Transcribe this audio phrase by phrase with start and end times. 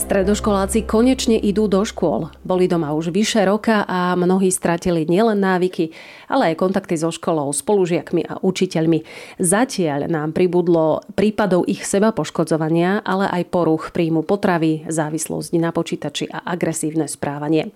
[0.00, 2.32] Stredoškoláci konečne idú do škôl.
[2.40, 5.92] Boli doma už vyše roka a mnohí stratili nielen návyky,
[6.24, 9.04] ale aj kontakty so školou, spolužiakmi a učiteľmi.
[9.36, 16.32] Zatiaľ nám pribudlo prípadov ich seba poškodzovania, ale aj poruch príjmu potravy, závislosť na počítači
[16.32, 17.68] a agresívne správanie.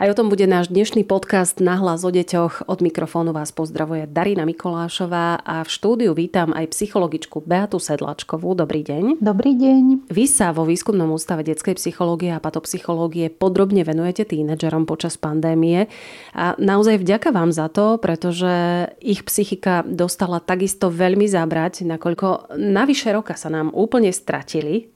[0.00, 2.72] Aj o tom bude náš dnešný podcast Nahlas o deťoch.
[2.72, 8.56] Od mikrofónu vás pozdravuje Darina Mikolášová a v štúdiu vítam aj psychologičku Beatu Sedlačkovú.
[8.56, 9.20] Dobrý deň.
[9.20, 10.08] Dobrý deň.
[10.08, 15.90] Vy sa vo výskumnom ústave detskej detskej psychológie a patopsychológie podrobne venujete tínedžerom počas pandémie.
[16.30, 23.10] A naozaj vďaka vám za to, pretože ich psychika dostala takisto veľmi zabrať, nakoľko navyše
[23.10, 24.94] roka sa nám úplne stratili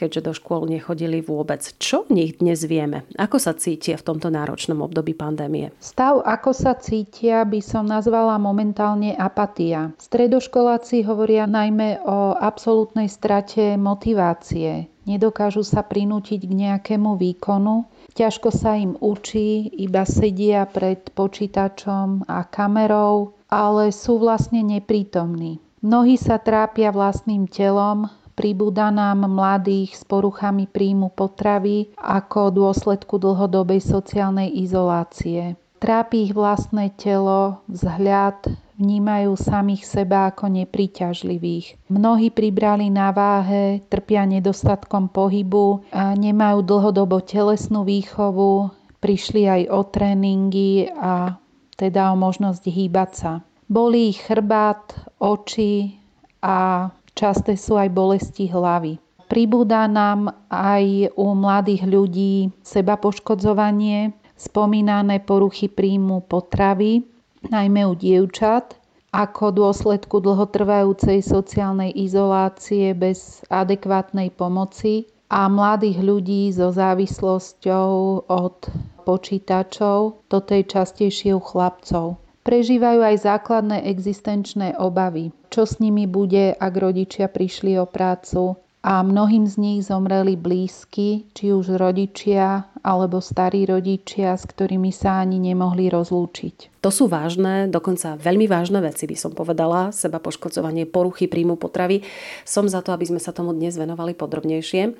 [0.00, 1.60] keďže do škôl nechodili vôbec.
[1.76, 3.04] Čo o nich dnes vieme?
[3.20, 5.76] Ako sa cítia v tomto náročnom období pandémie?
[5.76, 9.92] Stav, ako sa cítia, by som nazvala momentálne apatia.
[10.00, 14.88] Stredoškoláci hovoria najmä o absolútnej strate motivácie.
[15.10, 22.46] Nedokážu sa prinútiť k nejakému výkonu, ťažko sa im učí, iba sedia pred počítačom a
[22.46, 25.58] kamerou, ale sú vlastne neprítomní.
[25.82, 28.06] Mnohí sa trápia vlastným telom,
[28.38, 35.58] pribúda nám mladých s poruchami príjmu potravy ako dôsledku dlhodobej sociálnej izolácie.
[35.82, 38.46] Trápi ich vlastné telo, vzhľad,
[38.80, 41.92] vnímajú samých seba ako nepríťažlivých.
[41.92, 48.72] Mnohí pribrali na váhe, trpia nedostatkom pohybu, a nemajú dlhodobo telesnú výchovu,
[49.04, 51.36] prišli aj o tréningy a
[51.76, 53.32] teda o možnosť hýbať sa.
[53.68, 56.00] Bolí ich chrbát, oči
[56.40, 58.96] a Časté sú aj bolesti hlavy.
[59.30, 67.06] Pribúda nám aj u mladých ľudí seba poškodzovanie, spomínané poruchy príjmu potravy,
[67.48, 68.76] najmä u dievčat,
[69.10, 77.90] ako dôsledku dlhotrvajúcej sociálnej izolácie bez adekvátnej pomoci a mladých ľudí so závislosťou
[78.30, 78.58] od
[79.02, 82.22] počítačov, toto je častejšie u chlapcov.
[82.40, 85.34] Prežívajú aj základné existenčné obavy.
[85.50, 88.56] Čo s nimi bude, ak rodičia prišli o prácu?
[88.80, 95.20] A mnohým z nich zomreli blízky, či už rodičia alebo starí rodičia, s ktorými sa
[95.20, 96.80] ani nemohli rozlúčiť.
[96.80, 99.92] To sú vážne, dokonca veľmi vážne veci, by som povedala.
[99.92, 102.00] Seba poškodzovanie, poruchy príjmu potravy.
[102.48, 104.96] Som za to, aby sme sa tomu dnes venovali podrobnejšie.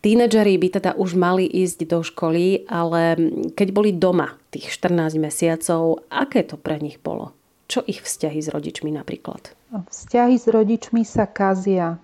[0.00, 3.12] Tínedžeri by teda už mali ísť do školy, ale
[3.52, 7.36] keď boli doma tých 14 mesiacov, aké to pre nich bolo?
[7.68, 9.52] Čo ich vzťahy s rodičmi napríklad?
[9.68, 12.00] Vzťahy s rodičmi sa kazia.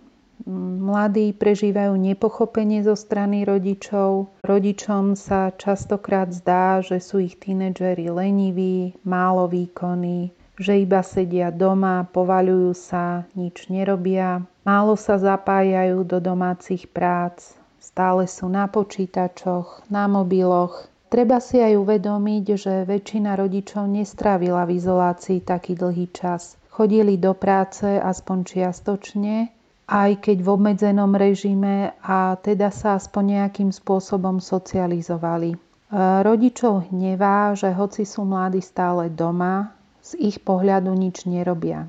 [0.84, 4.34] Mladí prežívajú nepochopenie zo strany rodičov.
[4.42, 12.10] Rodičom sa častokrát zdá, že sú ich tínedžeri leniví, málo výkonní, že iba sedia doma,
[12.10, 20.10] povaľujú sa, nič nerobia, málo sa zapájajú do domácich prác, stále sú na počítačoch, na
[20.10, 20.90] mobiloch.
[21.14, 26.58] Treba si aj uvedomiť, že väčšina rodičov nestrávila v izolácii taký dlhý čas.
[26.74, 29.53] Chodili do práce aspoň čiastočne,
[29.84, 35.60] aj keď v obmedzenom režime a teda sa aspoň nejakým spôsobom socializovali.
[35.94, 41.88] Rodičov hnevá, že hoci sú mladí stále doma, z ich pohľadu nič nerobia.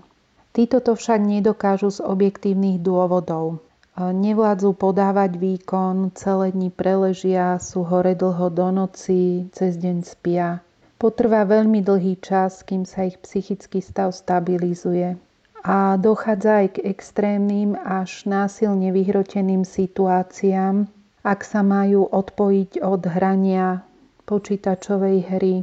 [0.56, 3.60] Títo to však nedokážu z objektívnych dôvodov.
[3.96, 10.60] Nevládzu podávať výkon, celé dni preležia, sú hore dlho do noci, cez deň spia.
[10.96, 15.20] Potrvá veľmi dlhý čas, kým sa ich psychický stav stabilizuje.
[15.66, 20.86] A dochádza aj k extrémnym až násilne vyhroteným situáciám,
[21.26, 23.82] ak sa majú odpojiť od hrania
[24.30, 25.56] počítačovej hry,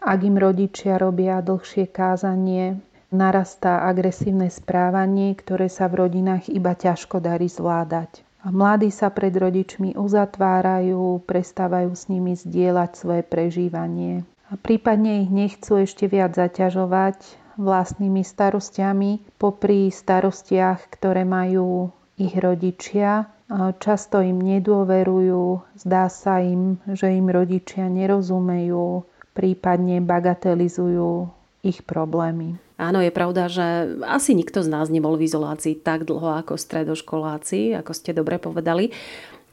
[0.00, 2.80] ak im rodičia robia dlhšie kázanie,
[3.12, 8.24] narastá agresívne správanie, ktoré sa v rodinách iba ťažko darí zvládať.
[8.40, 14.24] Mladí sa pred rodičmi uzatvárajú, prestávajú s nimi zdieľať svoje prežívanie.
[14.48, 17.20] A prípadne ich nechcú ešte viac zaťažovať
[17.60, 23.28] vlastnými starostiami popri starostiach, ktoré majú ich rodičia.
[23.82, 29.04] Často im nedôverujú, zdá sa im, že im rodičia nerozumejú,
[29.36, 31.28] prípadne bagatelizujú
[31.60, 32.56] ich problémy.
[32.80, 37.76] Áno, je pravda, že asi nikto z nás nebol v izolácii tak dlho ako stredoškoláci,
[37.76, 38.94] ako ste dobre povedali.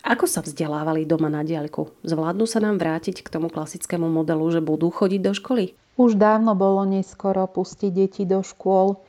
[0.07, 1.91] Ako sa vzdelávali doma na diaľku?
[2.07, 5.75] Zvládnu sa nám vrátiť k tomu klasickému modelu, že budú chodiť do školy?
[5.97, 9.01] Už dávno bolo neskoro pustiť deti do škôl.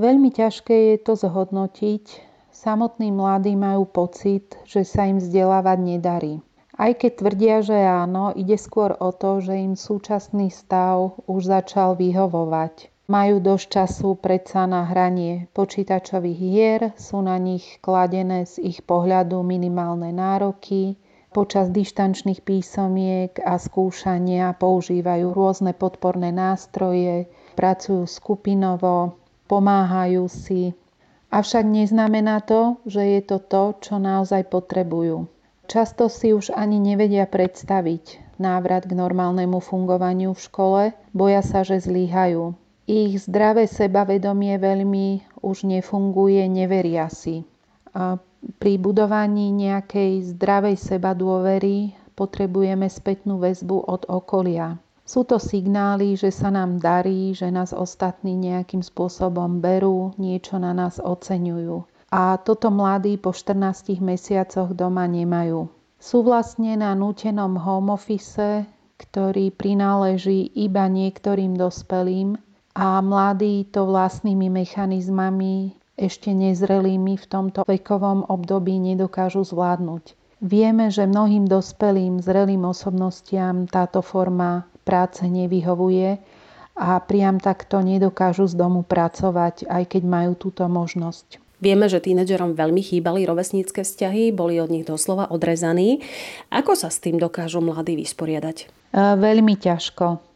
[0.00, 2.04] Veľmi ťažké je to zhodnotiť.
[2.48, 6.34] Samotní mladí majú pocit, že sa im vzdelávať nedarí.
[6.80, 11.92] Aj keď tvrdia, že áno, ide skôr o to, že im súčasný stav už začal
[12.00, 12.88] vyhovovať.
[13.10, 19.42] majú dosť času predsa na hranie počítačových hier, sú na nich kladené z ich pohľadu
[19.42, 20.94] minimálne nároky,
[21.30, 30.74] počas dištančných písomiek a skúšania používajú rôzne podporné nástroje, pracujú skupinovo, pomáhajú si.
[31.30, 35.30] Avšak neznamená to, že je to to, čo naozaj potrebujú.
[35.70, 40.82] Často si už ani nevedia predstaviť návrat k normálnemu fungovaniu v škole,
[41.14, 42.56] boja sa, že zlíhajú.
[42.90, 47.46] Ich zdravé sebavedomie veľmi už nefunguje, neveria si.
[47.94, 48.18] A
[48.60, 54.76] pri budovaní nejakej zdravej seba dôvery potrebujeme spätnú väzbu od okolia.
[55.04, 60.70] Sú to signály, že sa nám darí, že nás ostatní nejakým spôsobom berú, niečo na
[60.70, 65.70] nás oceňujú a toto mladí po 14 mesiacoch doma nemajú.
[66.02, 68.66] Sú vlastne na nútenom home office,
[68.98, 72.34] ktorý prináleží iba niektorým dospelým
[72.74, 80.16] a mladí to vlastnými mechanizmami ešte nezrelými v tomto vekovom období nedokážu zvládnuť.
[80.40, 86.16] Vieme, že mnohým dospelým, zrelým osobnostiam táto forma práce nevyhovuje
[86.80, 91.36] a priam takto nedokážu z domu pracovať, aj keď majú túto možnosť.
[91.60, 96.00] Vieme, že tínedžerom veľmi chýbali rovesnícke vzťahy, boli od nich doslova odrezaní.
[96.48, 98.72] Ako sa s tým dokážu mladí vysporiadať?
[98.96, 100.29] Veľmi ťažko.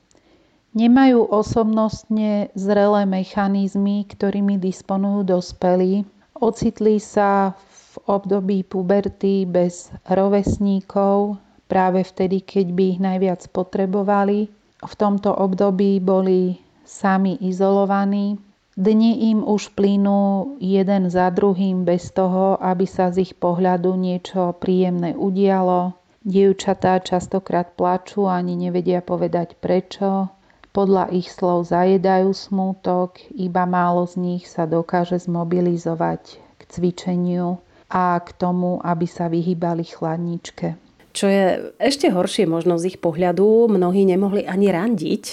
[0.74, 6.02] Nemajú osobnostne zrelé mechanizmy, ktorými disponujú dospelí.
[6.34, 11.38] Ocitli sa v období puberty bez rovesníkov,
[11.70, 14.50] práve vtedy, keď by ich najviac potrebovali.
[14.82, 18.36] V tomto období boli sami izolovaní,
[18.74, 24.50] Dni im už plynú jeden za druhým bez toho, aby sa z ich pohľadu niečo
[24.58, 25.94] príjemné udialo.
[26.26, 30.26] Dievčatá častokrát plačú ani nevedia povedať prečo.
[30.74, 36.22] Podľa ich slov zajedajú smútok, iba málo z nich sa dokáže zmobilizovať
[36.58, 40.74] k cvičeniu a k tomu, aby sa vyhýbali chladničke.
[41.14, 45.24] Čo je ešte horšie možno z ich pohľadu, mnohí nemohli ani randiť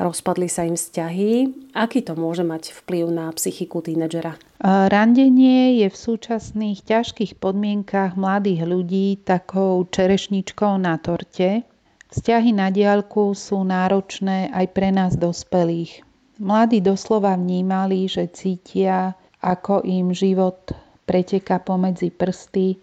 [0.00, 1.30] rozpadli sa im vzťahy.
[1.76, 4.40] Aký to môže mať vplyv na psychiku tínedžera?
[4.64, 11.68] Randenie je v súčasných ťažkých podmienkach mladých ľudí takou čerešničkou na torte.
[12.10, 16.02] Vzťahy na diálku sú náročné aj pre nás dospelých.
[16.42, 20.74] Mladí doslova vnímali, že cítia, ako im život
[21.06, 22.82] preteka pomedzi prsty,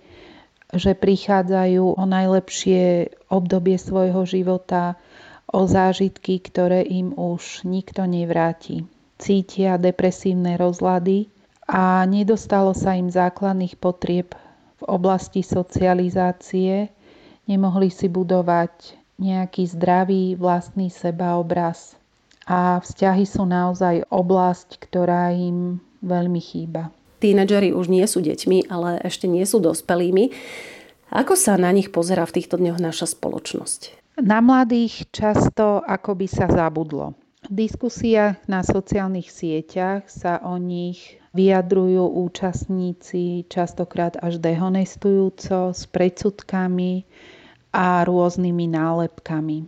[0.71, 4.95] že prichádzajú o najlepšie obdobie svojho života,
[5.47, 8.83] o zážitky, ktoré im už nikto nevráti.
[9.19, 11.27] Cítia depresívne rozlady
[11.67, 14.35] a nedostalo sa im základných potrieb
[14.79, 16.91] v oblasti socializácie,
[17.47, 21.97] nemohli si budovať nejaký zdravý vlastný sebaobraz.
[22.47, 26.95] A vzťahy sú naozaj oblasť, ktorá im veľmi chýba.
[27.19, 30.31] Tínedžeri už nie sú deťmi, ale ešte nie sú dospelými.
[31.11, 33.97] Ako sa na nich pozera v týchto dňoch naša spoločnosť?
[34.21, 37.17] Na mladých často akoby sa zabudlo.
[37.47, 47.05] V diskusiách na sociálnych sieťach sa o nich vyjadrujú účastníci častokrát až dehonestujúco, s predsudkami
[47.71, 49.59] a rôznymi nálepkami.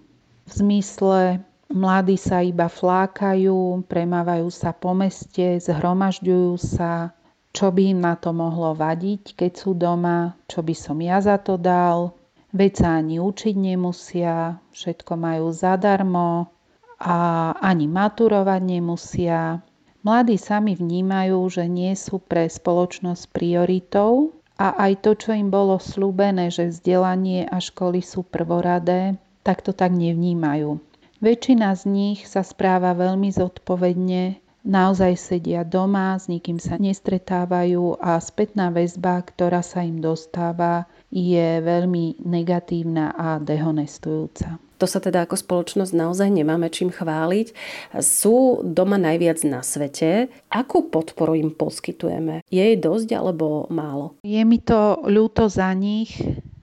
[0.50, 7.14] V zmysle mladí sa iba flákajú, premávajú sa po meste, zhromažďujú sa,
[7.54, 11.38] čo by im na to mohlo vadiť, keď sú doma, čo by som ja za
[11.38, 12.18] to dal,
[12.50, 16.50] veď sa ani učiť nemusia, všetko majú zadarmo
[16.97, 17.18] a
[17.62, 19.62] ani maturovať nemusia.
[20.00, 25.80] Mladí sami vnímajú, že nie sú pre spoločnosť prioritou a aj to, čo im bolo
[25.80, 30.83] slúbené, že vzdelanie a školy sú prvoradé, tak to tak nevnímajú.
[31.23, 38.19] Väčšina z nich sa správa veľmi zodpovedne, naozaj sedia doma, s nikým sa nestretávajú a
[38.19, 44.61] spätná väzba, ktorá sa im dostáva, je veľmi negatívna a dehonestujúca.
[44.80, 47.51] To sa teda ako spoločnosť naozaj nemáme čím chváliť.
[47.99, 50.31] Sú doma najviac na svete.
[50.47, 52.47] Akú podporu im poskytujeme?
[52.47, 54.16] Je jej dosť alebo málo?
[54.23, 56.16] Je mi to ľúto za nich.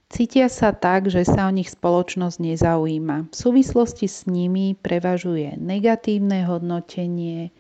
[0.09, 3.29] Cítia sa tak, že sa o nich spoločnosť nezaujíma.
[3.29, 7.53] V súvislosti s nimi prevažuje negatívne hodnotenie,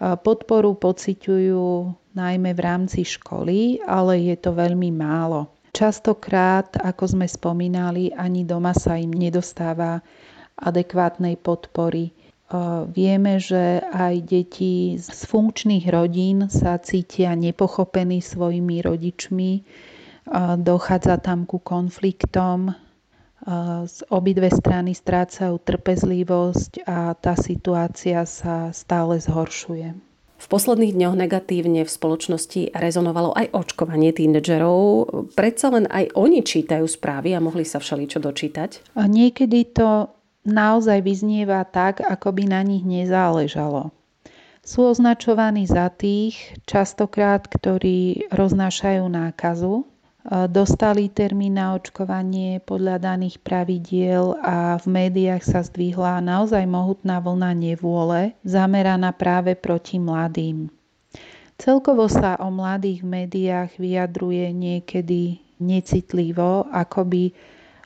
[0.00, 5.52] podporu pociťujú najmä v rámci školy, ale je to veľmi málo.
[5.82, 9.98] Častokrát, ako sme spomínali, ani doma sa im nedostáva
[10.54, 12.14] adekvátnej podpory.
[12.94, 19.66] Vieme, že aj deti z funkčných rodín sa cítia nepochopení svojimi rodičmi,
[20.62, 22.78] dochádza tam ku konfliktom,
[24.06, 30.11] Obidve strany strácajú trpezlivosť a tá situácia sa stále zhoršuje.
[30.42, 35.06] V posledných dňoch negatívne v spoločnosti rezonovalo aj očkovanie tínedžerov.
[35.38, 38.98] Predsa len aj oni čítajú správy a mohli sa všeličo dočítať?
[38.98, 40.10] Niekedy to
[40.42, 43.94] naozaj vyznieva tak, ako by na nich nezáležalo.
[44.66, 49.86] Sú označovaní za tých, častokrát, ktorí roznášajú nákazu,
[50.26, 57.50] dostali termín na očkovanie podľa daných pravidiel a v médiách sa zdvihla naozaj mohutná vlna
[57.58, 60.70] nevôle zameraná práve proti mladým.
[61.58, 67.24] Celkovo sa o mladých v médiách vyjadruje niekedy necitlivo, ako by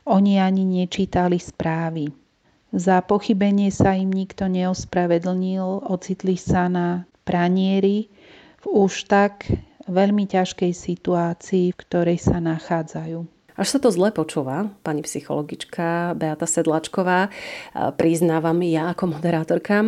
[0.09, 2.09] oni ani nečítali správy.
[2.73, 8.12] Za pochybenie sa im nikto neospravedlnil, ocitli sa na pranieri
[8.61, 9.49] v už tak
[9.87, 13.25] veľmi ťažkej situácii, v ktorej sa nachádzajú.
[13.57, 17.33] Až sa to zle počúva, pani psychologička Beata Sedlačková,
[17.97, 19.81] priznávam ja ako moderátorka.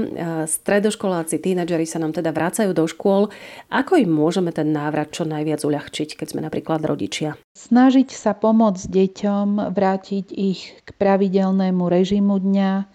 [0.48, 3.28] Stredoškoláci, tínedžeri sa nám teda vracajú do škôl.
[3.68, 7.36] Ako im môžeme ten návrat čo najviac uľahčiť, keď sme napríklad rodičia?
[7.52, 12.88] Snažiť sa pomôcť deťom, vrátiť ich k pravidelnému režimu dňa,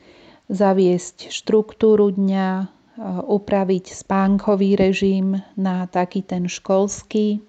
[0.50, 7.42] zaviesť štruktúru dňa, upraviť spánkový režim na taký ten školský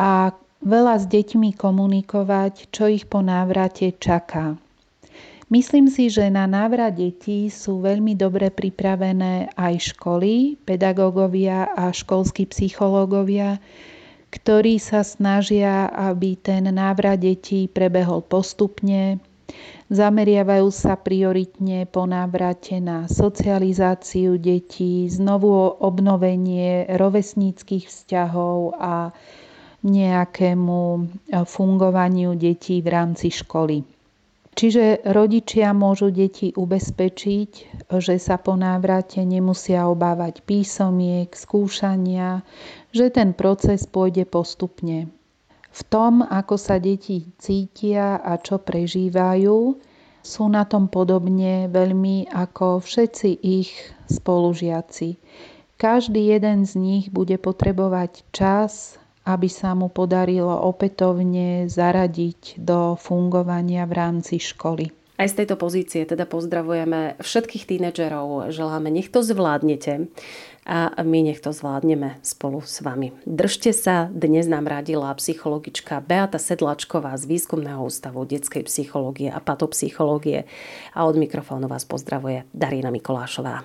[0.00, 0.32] a
[0.64, 4.56] veľa s deťmi komunikovať, čo ich po návrate čaká.
[5.48, 12.44] Myslím si, že na návrat detí sú veľmi dobre pripravené aj školy, pedagógovia a školskí
[12.52, 13.56] psychológovia,
[14.28, 19.16] ktorí sa snažia, aby ten návrat detí prebehol postupne,
[19.88, 25.48] Zameriavajú sa prioritne po návrate na socializáciu detí, znovu
[25.80, 29.16] obnovenie rovesníckých vzťahov a
[29.80, 31.00] nejakému e,
[31.40, 33.80] fungovaniu detí v rámci školy.
[34.52, 37.50] Čiže rodičia môžu deti ubezpečiť,
[37.88, 42.44] že sa po návrate nemusia obávať písomiek, skúšania,
[42.92, 45.08] že ten proces pôjde postupne
[45.78, 49.78] v tom, ako sa deti cítia a čo prežívajú,
[50.18, 53.70] sú na tom podobne veľmi ako všetci ich
[54.10, 55.14] spolužiaci.
[55.78, 63.86] Každý jeden z nich bude potrebovať čas, aby sa mu podarilo opätovne zaradiť do fungovania
[63.86, 64.90] v rámci školy.
[65.18, 68.54] Aj z tejto pozície teda pozdravujeme všetkých tínedžerov.
[68.54, 70.10] Želáme, nech to zvládnete
[70.68, 73.16] a my nech to zvládneme spolu s vami.
[73.24, 80.44] Držte sa, dnes nám radila psychologička Beata Sedlačková z Výskumného ústavu detskej psychológie a patopsychológie
[80.92, 83.64] a od mikrofónu vás pozdravuje Darina Mikolášová.